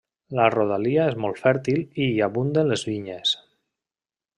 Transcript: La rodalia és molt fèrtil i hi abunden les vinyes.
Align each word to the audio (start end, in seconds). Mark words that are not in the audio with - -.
La 0.37 0.45
rodalia 0.53 1.03
és 1.13 1.19
molt 1.25 1.43
fèrtil 1.43 1.85
i 2.05 2.09
hi 2.09 2.19
abunden 2.31 2.75
les 2.75 2.89
vinyes. 2.91 3.39